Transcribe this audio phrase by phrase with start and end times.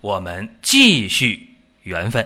[0.00, 2.24] 我们继续缘分。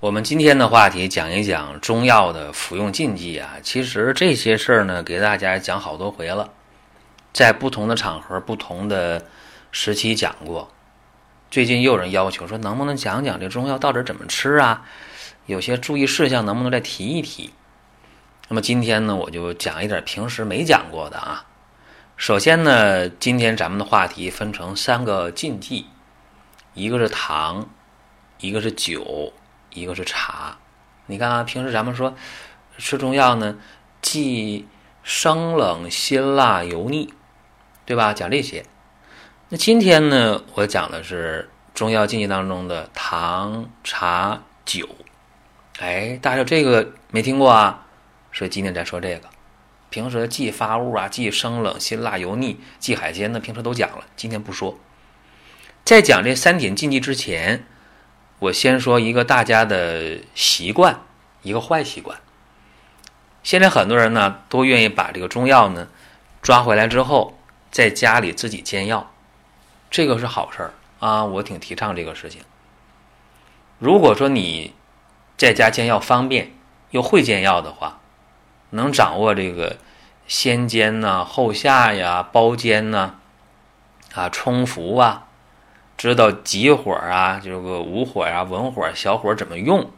[0.00, 3.58] 我们今天的话题讲一讲中药的服用禁忌啊。
[3.62, 6.50] 其实这些事儿呢，给大家讲好多回了，
[7.32, 9.24] 在不同的场合、不同的
[9.70, 10.68] 时期讲过。
[11.52, 14.84] 最近又有人要求说，能不能讲讲这中药到底怎么吃啊？
[15.46, 17.54] 有些注意事项能不能再提一提？
[18.48, 21.44] 那么今天呢，我就讲一点平时没讲过的啊。
[22.18, 25.86] 首先呢，今天咱们的话题分成三个禁忌，
[26.74, 27.70] 一个是糖，
[28.40, 29.32] 一个是酒。
[29.70, 30.56] 一个是茶，
[31.06, 32.16] 你看啊，平时咱们说
[32.78, 33.58] 吃中药呢，
[34.00, 34.66] 忌
[35.02, 37.12] 生冷、辛辣、油腻，
[37.84, 38.14] 对吧？
[38.14, 38.64] 讲这些。
[39.50, 44.88] 那今天呢，我讲的是中药禁忌当中的糖、茶、酒。
[45.80, 47.86] 哎，大家这个没听过啊？
[48.32, 49.28] 所以今天再说这个。
[49.90, 54.78] 平时忌发物啊，忌生冷、辛辣、油腻，忌海鲜呢，平时都讲了，今天不说。
[55.84, 57.64] 在讲这三点禁忌之前。
[58.40, 61.00] 我先说一个大家的习惯，
[61.42, 62.20] 一个坏习惯。
[63.42, 65.88] 现在很多人呢都愿意把这个中药呢
[66.40, 67.36] 抓回来之后，
[67.72, 69.12] 在家里自己煎药，
[69.90, 72.42] 这个是好事儿啊，我挺提倡这个事情。
[73.80, 74.72] 如果说你
[75.36, 76.52] 在家煎药方便
[76.90, 77.98] 又会煎药的话，
[78.70, 79.76] 能掌握这个
[80.26, 83.16] 先煎呐、后下呀、包煎呐、
[84.14, 85.24] 啊冲服啊。
[85.96, 89.90] 知道急火啊，这个无火呀、文火、小火怎么用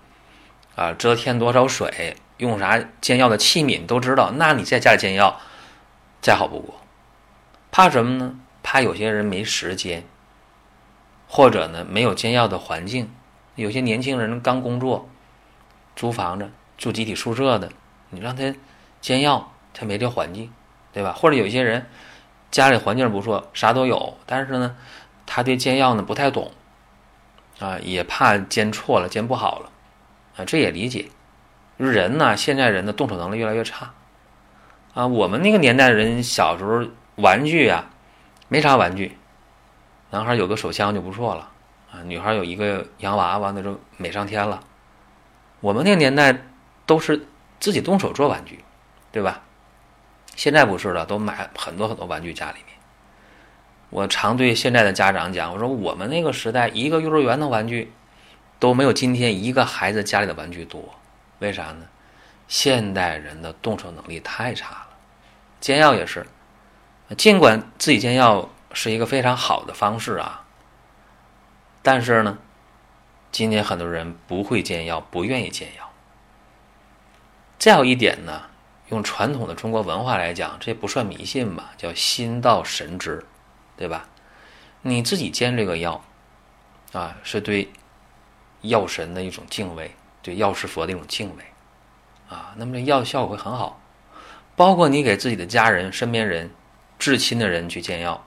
[0.74, 0.92] 啊？
[0.94, 4.30] 遮天多少水，用啥煎药的器皿都知道。
[4.36, 5.38] 那你在家里煎药
[6.22, 6.80] 再好不过。
[7.70, 8.36] 怕什么呢？
[8.62, 10.04] 怕有些人没时间，
[11.28, 13.10] 或者呢没有煎药的环境。
[13.56, 15.06] 有些年轻人刚工作，
[15.94, 17.70] 租房子、住集体宿舍的，
[18.10, 18.54] 你让他
[19.00, 20.52] 煎药，他没这环境，
[20.92, 21.12] 对吧？
[21.12, 21.86] 或者有些人
[22.50, 24.76] 家里环境不错，啥都有，但是呢。
[25.32, 26.50] 他对煎药呢不太懂，
[27.60, 29.70] 啊，也怕煎错了、煎不好了，
[30.36, 31.08] 啊，这也理解。
[31.76, 33.92] 人呢，现在人的动手能力越来越差，
[34.92, 36.84] 啊，我们那个年代的人小时候
[37.14, 37.90] 玩具啊，
[38.48, 39.16] 没啥玩具，
[40.10, 41.48] 男孩有个手枪就不错了，
[41.92, 44.60] 啊，女孩有一个洋娃娃那就美上天了。
[45.60, 46.36] 我们那个年代
[46.86, 47.24] 都是
[47.60, 48.64] 自己动手做玩具，
[49.12, 49.42] 对吧？
[50.34, 52.76] 现在不是了，都买很多很多玩具家里面。
[53.90, 57.92] 我常对现在的家长讲，我说我们那个时代，一个幼儿园的玩具
[58.58, 60.94] 都没有今天一个孩子家里的玩具多。
[61.40, 61.86] 为啥呢？
[62.48, 64.88] 现代人的动手能力太差了。
[65.60, 66.26] 煎药也是，
[67.18, 70.46] 尽管自己煎药是一个非常好的方式啊，
[71.82, 72.38] 但是呢，
[73.30, 75.89] 今天很多人不会煎药，不愿意煎药。
[77.60, 78.42] 再有一点呢，
[78.88, 81.70] 用传统的中国文化来讲，这不算迷信吧？
[81.76, 83.24] 叫心到神知。
[83.76, 84.06] 对吧？
[84.82, 86.04] 你自己煎这个药，
[86.92, 87.66] 啊，是对
[88.60, 91.44] 药神的一种敬畏，对药师佛的一种敬畏，
[92.28, 93.80] 啊，那么这药效果会很好。
[94.54, 96.50] 包括你给自己的家人、身边人、
[96.98, 98.22] 至亲的人去煎药，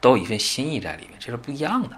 [0.00, 1.96] 都有一份心意在里面，这是不一样的，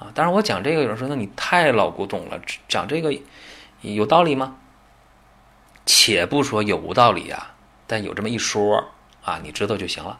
[0.00, 0.10] 啊。
[0.12, 3.16] 当然，我讲这个有人说，那你太老古董了，讲这个
[3.82, 4.56] 有道理吗？
[5.90, 7.54] 且不说有无道理啊，
[7.86, 8.90] 但有这么一说
[9.24, 10.18] 啊，你知道就行了。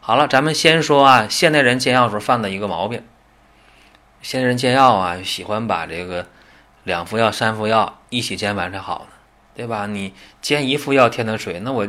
[0.00, 3.06] 好了，咱们先说啊，现代人煎药时候犯的一个毛病。
[4.20, 6.26] 现代人煎药啊，喜欢把这个
[6.82, 9.16] 两副药、三副药一起煎完才好呢，
[9.54, 9.86] 对吧？
[9.86, 10.12] 你
[10.42, 11.86] 煎一副药添点水，那我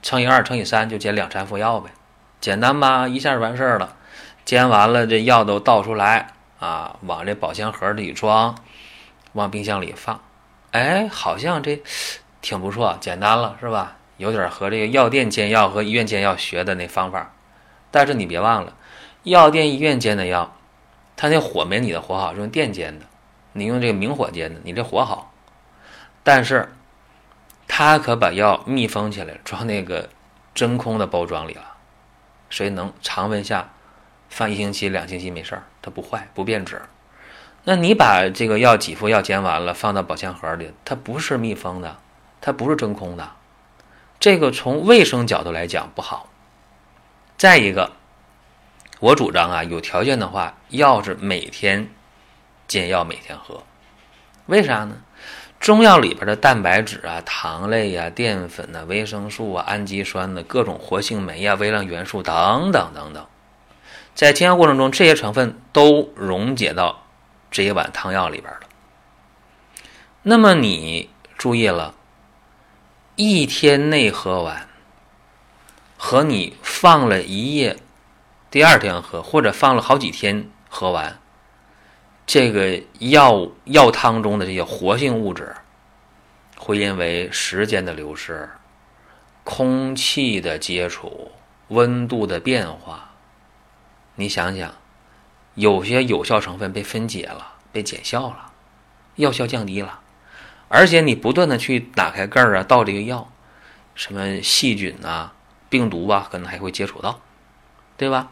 [0.00, 1.90] 乘以二、乘以三就煎两三副药呗，
[2.40, 3.06] 简单吧？
[3.06, 3.94] 一下就完事儿了。
[4.46, 6.28] 煎完了，这药都倒出来
[6.58, 8.54] 啊，往这保鲜盒里装，
[9.34, 10.18] 往冰箱里放。
[10.70, 11.82] 哎，好像这
[12.48, 13.98] 挺不错，简单了是吧？
[14.16, 17.34] 有点和这个药店煎药和医院煎药学的那方法。
[17.90, 18.74] 但是你别忘了，
[19.24, 20.56] 药店、医院煎的药，
[21.14, 23.04] 它那火没你的火好，是用电煎的，
[23.52, 25.30] 你用这个明火煎的，你这火好。
[26.22, 26.72] 但是，
[27.66, 30.08] 它可把药密封起来，装那个
[30.54, 31.74] 真空的包装里了，
[32.48, 33.68] 所以能常温下
[34.30, 36.80] 放一星期、两星期没事儿，它不坏、不变质。
[37.64, 41.98] 那你把这个药几副药煎完了，放到保鲜盒里，它不是密封的，
[42.40, 43.30] 它不是真空的，
[44.20, 46.28] 这个从卫生角度来讲不好。
[47.36, 47.92] 再一个，
[49.00, 51.88] 我主张啊，有条件的话，药是每天
[52.66, 53.62] 煎药，每天喝。
[54.46, 54.96] 为啥呢？
[55.60, 63.26] 中药里边的蛋白质啊、糖类呀、淀粉呐、维生素啊、氨基酸的各种活性酶啊、微量元素等等等等，
[64.14, 67.02] 在煎药过程中，这些成分都溶解到
[67.50, 68.60] 这一碗汤药里边了。
[70.22, 71.94] 那么你注意了，
[73.20, 74.68] 一天内喝完，
[75.96, 77.76] 和你放了一夜，
[78.48, 81.18] 第二天喝，或者放了好几天喝完。
[82.24, 85.56] 这个药药汤中的这些活性物质，
[86.56, 88.48] 会因为时间的流失、
[89.42, 91.32] 空气的接触、
[91.70, 93.14] 温度的变化，
[94.14, 94.72] 你想想，
[95.56, 98.52] 有些有效成分被分解了、被减效了，
[99.16, 99.98] 药效降低了，
[100.68, 103.30] 而且你不断的去打开盖儿啊，倒这个药，
[103.94, 105.34] 什么细菌啊、
[105.68, 107.20] 病毒啊，可能还会接触到，
[107.96, 108.30] 对吧？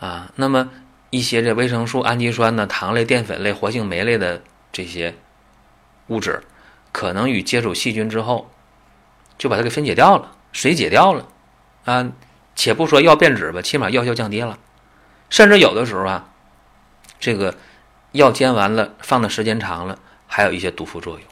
[0.00, 0.70] 啊，那么。
[1.10, 5.14] 一些这维生素、氨基酸呢、糖类、淀粉类、活性酶类的这些
[6.08, 6.42] 物质，
[6.92, 8.50] 可能与接触细菌之后，
[9.38, 11.26] 就把它给分解掉了、水解掉了，
[11.86, 12.12] 啊，
[12.54, 14.58] 且不说药变质吧，起码药效降低了。
[15.30, 16.28] 甚至有的时候啊，
[17.18, 17.54] 这个
[18.12, 21.22] 药煎完了，放的时间长了，还有一些毒副作用。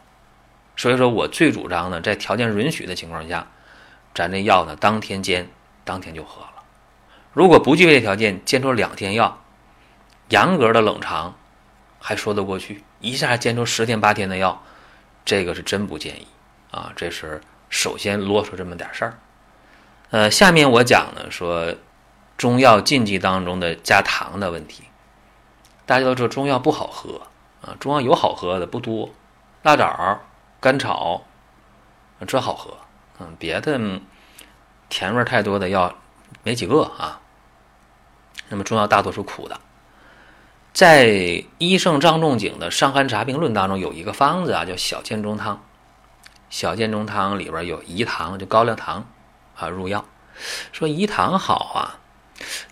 [0.77, 3.47] 所以说我最主张呢，在条件允许的情况下，
[4.15, 5.49] 咱这药呢当天煎，
[5.85, 6.63] 当天就喝了。
[7.33, 9.43] 如果不具备条件，煎出两天药。
[10.29, 11.37] 严格的冷藏
[12.01, 14.61] 还说得过去，一下煎出十天八天的药，
[15.25, 16.27] 这个是真不建议
[16.73, 16.93] 啊！
[16.97, 17.41] 这是
[17.71, 19.19] 首先啰嗦这么点事儿。
[20.11, 21.75] 呃，下面我讲呢说
[22.37, 24.83] 中药禁忌当中的加糖的问题。
[25.85, 27.23] 大家都知道中药不好喝
[27.63, 29.11] 啊，中药有好喝的不多，
[29.63, 30.21] 辣枣、
[30.67, 31.23] 甘草
[32.27, 32.77] 这好喝，
[33.21, 33.79] 嗯，别的
[34.89, 35.95] 甜味太多的药
[36.43, 37.21] 没几个啊。
[38.49, 39.61] 那么中药大多数苦的。
[40.73, 45.63] 在医圣张仲景的《伤寒杂病论》当中有一个方子啊，叫小建中汤。
[46.51, 49.07] 小建中汤里边有饴糖，就高粱糖
[49.55, 50.05] 啊入药。
[50.73, 52.03] 说饴糖好啊，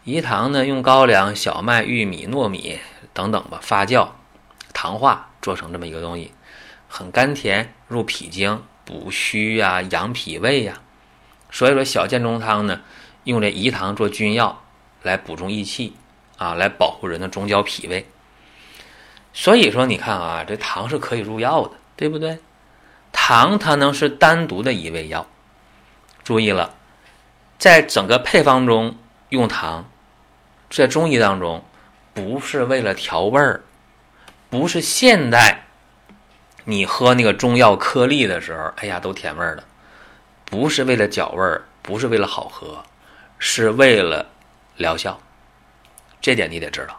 [0.05, 2.81] 饴糖呢用高粱、小麦、玉米、糯米
[3.13, 4.09] 等等吧发酵、
[4.73, 6.33] 糖化做成这么一个东西，
[6.97, 10.81] 很甘甜，入脾经，补虚呀，养脾胃呀。
[11.51, 12.83] 所以说小建中汤呢，
[13.25, 14.63] 用这饴糖做君药
[15.03, 15.97] 来补中益气。
[16.37, 18.07] 啊，来保护人的中焦脾胃。
[19.33, 22.39] 所以说，你看啊，这糖是可以入药的，对不对？
[23.11, 25.27] 糖它能是单独的一味药。
[26.23, 26.77] 注意了，
[27.59, 28.97] 在整个配方中
[29.31, 29.91] 用糖，
[30.71, 31.65] 在中医当中
[32.13, 33.65] 不是为了调味儿，
[34.49, 35.65] 不是现代
[36.65, 39.65] 你喝那个中药颗粒的时候，哎呀都甜味儿了，
[40.45, 42.85] 不是为了嚼味儿，不是为了好喝，
[43.39, 44.27] 是为了
[44.77, 45.21] 疗效。
[46.21, 46.99] 这点你得知道，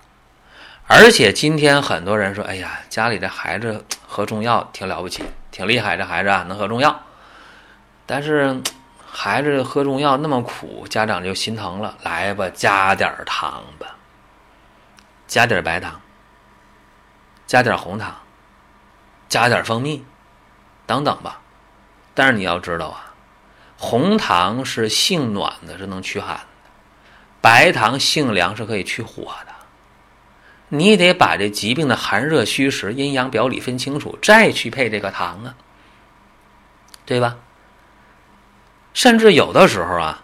[0.85, 7.01] 而且今天很多人说：“哎呀，家里的孩子喝中药挺了不起，挺厉害，这孩子啊能喝中药。”
[8.05, 8.61] 但是
[9.03, 11.97] 孩子喝中药那么苦，家长就心疼了。
[12.03, 13.95] 来吧，加点糖吧，
[15.25, 15.99] 加点白糖，
[17.47, 18.15] 加点红糖，
[19.27, 20.05] 加点蜂蜜，
[20.85, 21.41] 等等吧。
[22.13, 23.13] 但是你要知道啊，
[23.77, 26.45] 红糖是性暖的，是能驱寒的。
[27.41, 29.53] 白糖性凉是可以去火的，
[30.69, 35.55] 你得把这疾病的寒热虚实、阴阳表里分清楚，再去配这个糖啊，
[37.05, 37.35] 对吧？
[38.93, 40.23] 甚至有的时候啊，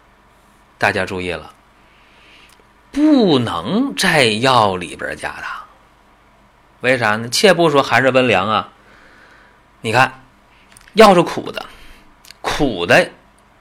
[0.77, 1.53] 大家注意了，
[2.91, 5.63] 不能在药里边加糖，
[6.79, 7.27] 为啥呢？
[7.29, 8.69] 切不说寒热温凉啊，
[9.81, 10.23] 你看，
[10.93, 11.65] 药是苦的，
[12.41, 13.11] 苦的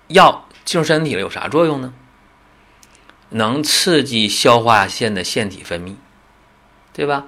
[0.08, 1.94] 药进入身体了有啥作用呢？
[3.30, 5.94] 能刺激消化腺的腺体分泌，
[6.92, 7.26] 对吧？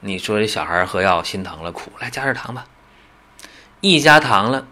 [0.00, 2.64] 你说这小孩喝药心疼了，苦，来加点糖吧。
[3.80, 4.66] 一加糖了，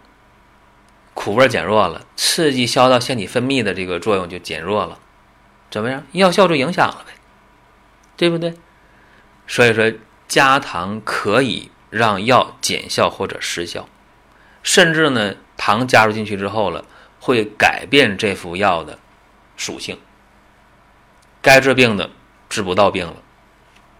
[1.13, 4.97] 苦味减弱了，刺激消到腺体分泌的这个作用就减弱了，
[5.69, 6.03] 怎么样？
[6.13, 7.13] 药效就影响了呗，
[8.17, 8.55] 对不对？
[9.45, 9.93] 所以说
[10.27, 13.87] 加糖可以让药减效或者失效，
[14.63, 16.85] 甚至呢，糖加入进去之后了，
[17.19, 18.99] 会改变这副药的
[19.57, 19.99] 属性。
[21.41, 22.11] 该治病的
[22.49, 23.15] 治不到病了，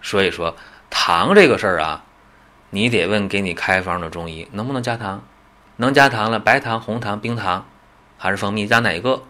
[0.02, 0.56] 所以说
[0.90, 2.04] 糖这个事儿啊，
[2.70, 5.24] 你得问给你开方的中医能不能加糖，
[5.76, 7.66] 能加糖了，白糖、红糖、冰糖
[8.18, 9.22] 还是蜂蜜，加哪一个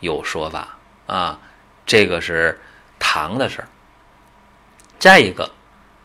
[0.00, 1.40] 有说法啊？
[1.84, 2.60] 这个是
[2.98, 3.68] 糖的事儿。
[4.98, 5.50] 再一个，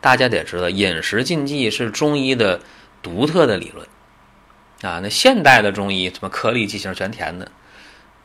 [0.01, 2.59] 大家得知道饮食禁忌是中医的
[3.01, 3.87] 独特的理论
[4.81, 4.99] 啊。
[5.01, 7.49] 那现代的中医什么颗粒剂型全填的，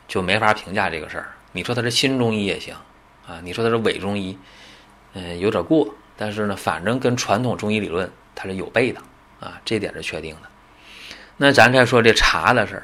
[0.07, 1.31] 就没法评价这个事儿。
[1.53, 2.75] 你说他是新中医也行。
[3.25, 3.39] 啊。
[3.43, 4.37] 你说它是伪中医，
[5.13, 9.01] 嗯，有点过，但是呢，反正跟传统中医理论它是有悖的
[9.41, 10.43] 啊，这点是确定的。
[11.35, 12.83] 那咱再说这茶的事儿，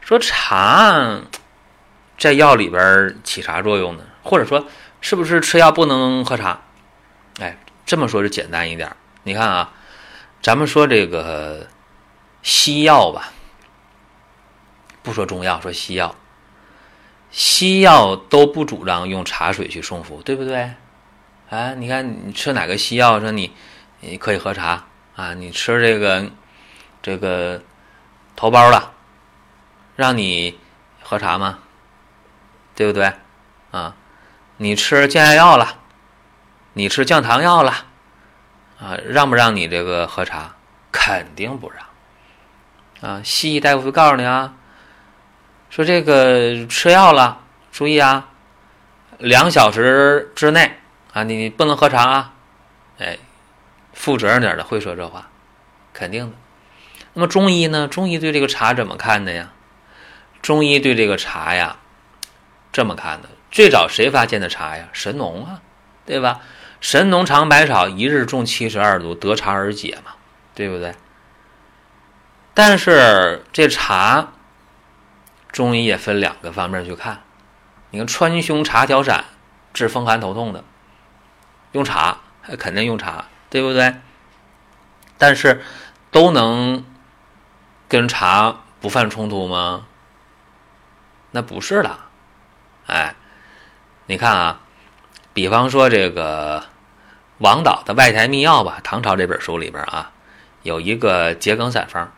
[0.00, 1.20] 说茶
[2.18, 4.02] 在药里边起啥作用呢？
[4.22, 4.66] 或者说，
[5.00, 6.60] 是不是吃药不能喝茶？
[7.38, 8.94] 哎，这么说就简单一点。
[9.22, 9.72] 你看啊，
[10.42, 11.66] 咱们说这个
[12.42, 13.32] 西药吧，
[15.02, 16.14] 不说中药，说西药，
[17.30, 20.72] 西药都不主张用茶水去送服，对不对？
[21.48, 23.52] 啊，你看你吃哪个西药说你
[24.00, 25.32] 你可以喝茶啊？
[25.34, 26.28] 你吃这个
[27.00, 27.62] 这个
[28.34, 28.92] 头孢了，
[29.94, 30.58] 让你
[31.02, 31.60] 喝茶吗？
[32.74, 33.12] 对不对？
[33.70, 33.94] 啊？
[34.56, 35.78] 你吃降压药了，
[36.78, 37.72] 你吃降糖药了，
[38.78, 40.54] 啊，让不让你这个喝茶？
[40.92, 43.10] 肯定不让。
[43.10, 44.52] 啊，西医大夫会告诉你啊，
[45.70, 47.40] 说这个吃药了，
[47.72, 48.28] 注意啊，
[49.16, 50.78] 两小时之内
[51.14, 52.34] 啊，你不能喝茶啊。
[52.98, 53.16] 哎，
[53.94, 55.30] 负责任点的会说这话，
[55.94, 56.36] 肯定的。
[57.14, 57.88] 那么中医呢？
[57.88, 59.50] 中医对这个茶怎么看的呀？
[60.42, 61.78] 中医对这个茶呀，
[62.70, 63.30] 这么看的。
[63.50, 64.90] 最早谁发现的茶呀？
[64.92, 65.62] 神农啊，
[66.04, 66.40] 对吧？
[66.80, 70.12] 神农尝百草，一日中七十二毒，得茶而解嘛，
[70.54, 70.94] 对不对？
[72.54, 74.32] 但是这茶，
[75.50, 77.22] 中医也分两个方面去看。
[77.90, 79.24] 你看川芎茶调散，
[79.72, 80.64] 治风寒头痛的，
[81.72, 82.18] 用茶
[82.58, 83.96] 肯定用茶，对不对？
[85.18, 85.62] 但是
[86.10, 86.84] 都能
[87.88, 89.86] 跟茶不犯冲突吗？
[91.30, 91.98] 那不是的，
[92.86, 93.14] 哎。
[94.08, 94.60] 你看啊，
[95.36, 96.64] 比方说这个
[97.36, 100.10] 王导的《外台秘药》吧，唐朝这本书里边啊，
[100.62, 102.10] 有一个桔梗散方。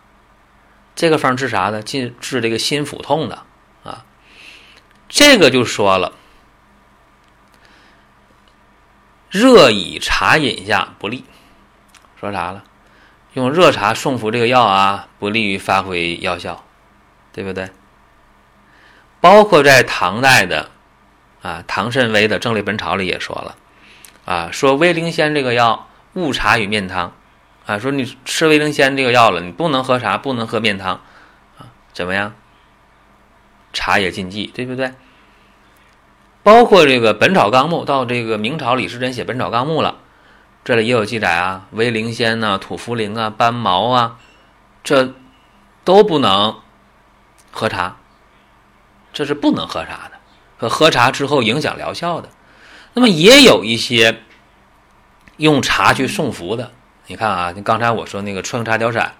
[0.94, 1.82] 这个方治啥呢？
[1.82, 3.42] 治治这个心腹痛的
[3.82, 4.04] 啊。
[5.08, 6.12] 这个就说了，
[9.30, 11.24] 热以茶饮下不利。
[12.20, 12.62] 说啥了？
[13.32, 16.64] 用热茶送服这个药啊，不利于发挥药效，
[17.32, 17.68] 对不对？
[19.20, 20.70] 包括在唐代的。
[21.42, 23.56] 啊，唐慎微的《正类本草》里也说了，
[24.24, 27.12] 啊，说威灵仙这个药误茶与面汤，
[27.66, 31.00] 啊，说你吃威灵仙这个药了，你不能喝茶，不能喝面汤，
[31.58, 32.34] 啊，怎么样？
[33.72, 34.92] 茶也禁忌，对不对？
[36.42, 39.98] 包括这个《本草纲目》，到这个明朝李时珍写《本草纲目》了，
[40.64, 44.18] 这里也有记载啊，威灵仙呐、土茯苓啊、斑毛啊，
[44.82, 45.14] 这
[45.84, 46.60] 都不能
[47.52, 47.96] 喝茶，
[49.12, 50.17] 这是不能喝茶的。
[50.58, 52.28] 和喝茶之后影响疗效的，
[52.94, 54.22] 那么也有一些
[55.36, 56.72] 用茶去送服的。
[57.06, 59.14] 你看啊，刚才我说那个春茶调散，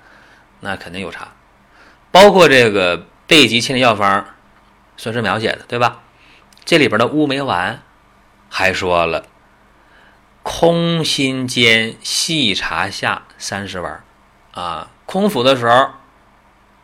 [0.61, 1.29] 那肯定有茶，
[2.11, 4.27] 包括这个备急千里药方，
[4.97, 6.01] 算是描写的，对吧？
[6.65, 7.81] 这里边的乌梅丸
[8.51, 9.25] 还说了，
[10.43, 14.03] 空心煎细茶下三十丸，
[14.53, 15.91] 啊，空腹的时候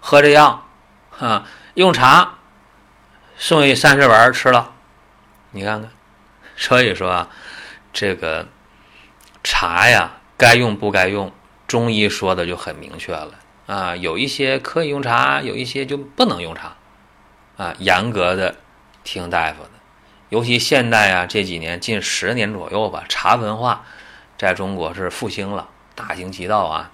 [0.00, 0.66] 喝这药，
[1.10, 1.44] 哈，
[1.74, 2.34] 用茶。
[3.36, 4.72] 送一三十丸吃了，
[5.50, 5.90] 你看看，
[6.56, 7.28] 所以说啊，
[7.92, 8.46] 这个
[9.42, 11.32] 茶呀，该用不该用，
[11.66, 13.32] 中医说的就很明确了
[13.66, 13.96] 啊。
[13.96, 16.76] 有一些可以用茶，有一些就不能用茶，
[17.56, 18.54] 啊，严格的
[19.02, 19.70] 听大夫的。
[20.30, 23.84] 尤其现代啊，这几年近十年左右吧，茶文化
[24.38, 26.92] 在中国是复兴了，大行其道啊，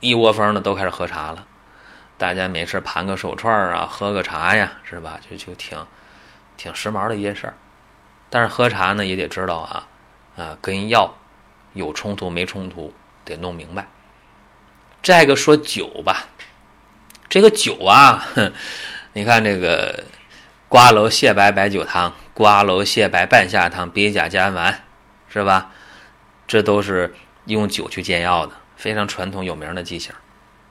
[0.00, 1.46] 一窝蜂的都开始喝茶了。
[2.22, 5.18] 大家没事盘个手串啊，喝个茶呀，是吧？
[5.28, 5.76] 就就挺
[6.56, 7.54] 挺时髦的一件事儿。
[8.30, 9.88] 但是喝茶呢，也得知道啊，
[10.36, 11.16] 啊，跟药
[11.72, 13.88] 有冲突没冲突，得弄明白。
[15.02, 16.28] 再个说酒吧，
[17.28, 18.24] 这个酒啊，
[19.14, 20.04] 你看这个
[20.68, 24.84] 瓜蒌蟹白白酒汤、瓜蒌蟹白半夏汤、鳖甲加丸，
[25.28, 25.72] 是吧？
[26.46, 27.12] 这都是
[27.46, 30.14] 用酒去煎药的，非常传统有名的剂型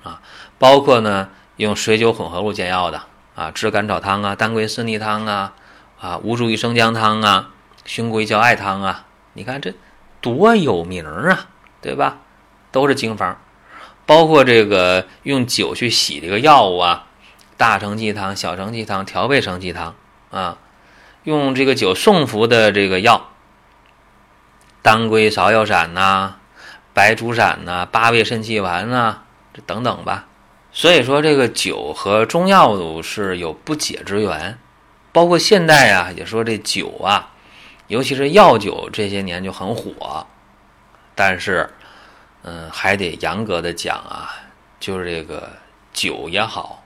[0.01, 0.21] 啊。
[0.57, 1.29] 包括呢。
[1.61, 3.03] 用水酒混合物煎药的
[3.35, 5.53] 啊，炙甘草汤啊，当归四逆汤啊，
[5.99, 7.51] 啊，吴茱萸生姜汤啊，
[7.85, 9.75] 熏龟胶艾汤啊，你看这
[10.21, 11.49] 多有名啊，
[11.79, 12.17] 对吧？
[12.71, 13.39] 都是经方。
[14.07, 17.05] 包括这个用酒去洗这个药物啊，
[17.57, 19.93] 大承气汤、小承气汤、调味承气汤
[20.31, 20.57] 啊，
[21.25, 23.29] 用这个酒送服的这个药，
[24.81, 26.37] 当归芍药散呐，
[26.95, 29.19] 白术散呐，八味肾气丸呐，
[29.53, 30.25] 这等等吧。
[30.73, 34.57] 所以说，这个酒和中药是有不解之缘，
[35.11, 37.33] 包括现代啊，也说这酒啊，
[37.87, 40.25] 尤其是药酒这些年就很火。
[41.13, 41.69] 但是，
[42.43, 44.33] 嗯，还得严格的讲啊，
[44.79, 45.51] 就是这个
[45.91, 46.81] 酒也好，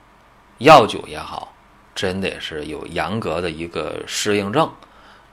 [0.58, 1.54] 药酒也好，
[1.94, 4.74] 真得是有严格的一个适应症，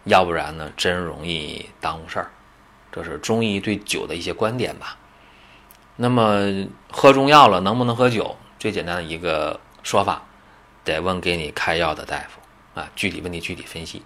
[0.05, 2.31] 要不然呢，真容易耽误事儿。
[2.93, 4.99] 这是中医对酒的一些观点吧。
[5.97, 8.37] 那么喝中药了，能不能喝酒？
[8.59, 10.23] 最简单的一个说法，
[10.85, 14.03] 得问给你开药的大夫啊，具体问题具体分析。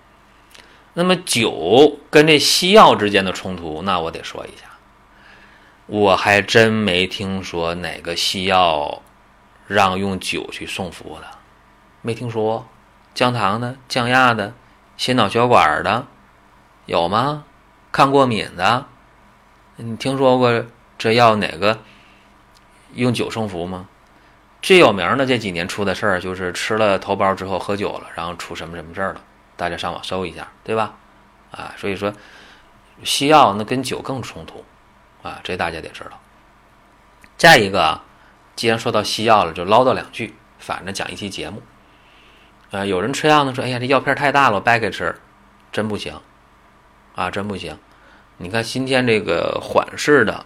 [0.95, 4.64] 那么酒跟这西药之间的冲突，那我得说一下，
[5.87, 9.02] 我还真没听说哪个西药
[9.66, 11.26] 让用酒去送服的，
[12.02, 12.66] 没听说。
[13.14, 14.52] 降糖的、降压的、
[14.99, 16.07] 心脑血管的，
[16.85, 17.45] 有吗？
[17.90, 18.85] 抗过敏的，
[19.76, 20.66] 你听说过
[20.99, 21.79] 这药哪个
[22.95, 23.88] 用酒送服吗？
[24.62, 29.21] 最有名的这几年出的事儿就是吃了头孢之后喝酒了，然后出什么什么事儿了。
[29.57, 30.95] 大家上网搜一下，对吧？
[31.50, 32.12] 啊，所以说
[33.05, 34.65] 西药那跟酒更冲突
[35.23, 36.19] 啊，这大家得知道。
[37.37, 38.00] 再一个，
[38.57, 41.62] 既然说到西药了，就唠叨两句，反正讲一期节目。
[42.73, 45.15] 啊，有人吃药呢，说哎呀，这药片太大了，我掰开吃，
[45.71, 46.19] 真不行
[47.15, 47.79] 啊，真不行。
[48.38, 50.45] 你看今天这个缓释的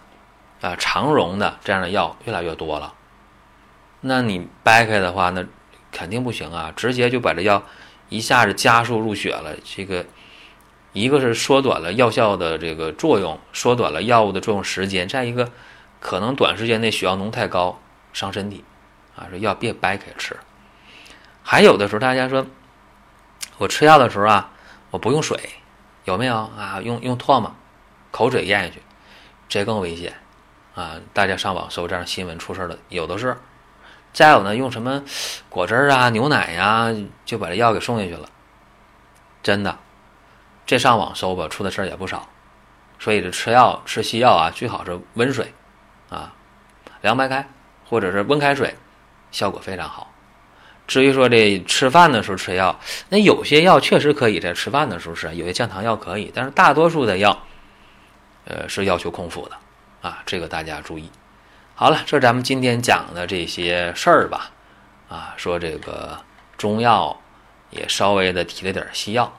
[0.61, 2.93] 啊、肠溶的这样的药越来越多了，
[4.01, 5.43] 那你掰开的话，那
[5.91, 7.63] 肯定不行啊，直接就把这药
[8.09, 9.55] 一下子加速入血了。
[9.63, 10.05] 这个
[10.93, 15.49] 一个是缩短了药效的这个作用，缩短了药物的作用时间；再一个，
[15.99, 17.79] 可能短时间内血药浓太高，
[18.13, 18.63] 伤身体
[19.15, 19.25] 啊。
[19.29, 20.37] 说药别掰开吃。
[21.41, 22.45] 还有的时候，大家说
[23.57, 24.51] 我吃药的时候啊，
[24.91, 25.39] 我不用水，
[26.05, 26.79] 有没有啊？
[26.83, 27.55] 用用唾沫、
[28.11, 28.81] 口水咽下去，
[29.49, 30.13] 这更危险
[30.75, 30.95] 啊！
[31.13, 33.37] 大家上网搜这样新闻出事的有的是。
[34.13, 35.03] 再有呢，用什么
[35.49, 38.27] 果汁啊、牛奶呀，就把这药给送下去了，
[39.41, 39.77] 真的。
[40.65, 42.27] 这上网搜吧，出的事儿也不少。
[42.99, 45.53] 所以这吃药吃西药啊，最好是温水
[46.09, 46.33] 啊，
[47.01, 47.47] 凉白开
[47.89, 48.75] 或者是温开水，
[49.31, 50.11] 效果非常好。
[50.87, 57.41] 至于说这吃饭的时候吃药，那有些药确实可以在吃饭的时候吃，有些降糖药可以，但是大多数的药，
[58.43, 59.57] 呃，是要求空腹的，
[60.01, 61.09] 啊，这个大家注意。
[61.75, 64.51] 好了，这咱们今天讲的这些事儿吧，
[65.09, 66.17] 啊，说这个
[66.57, 67.19] 中药
[67.69, 69.31] 也稍微的提了点西药，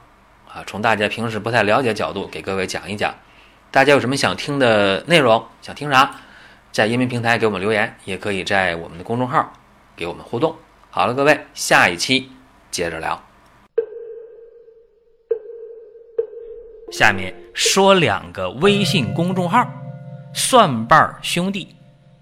[0.47, 3.15] 啊，从大家平时不太了解角度给各位讲一讲。
[3.71, 6.15] 大家有什么想听的内容，想听啥，
[6.71, 9.51] 在音频平台给我们留言，也可以在我们的公众号
[9.95, 10.55] 给我们互动。
[10.89, 12.31] 好了，各位，下一期
[12.69, 13.19] 接着聊。
[16.91, 19.67] 下面说两个微信公众号：
[20.33, 21.75] 蒜瓣兄弟、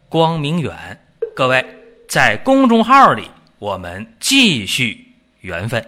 [0.10, 1.00] 光明远。
[1.34, 1.66] 各位
[2.10, 5.86] 在公众号里，我们继续缘分。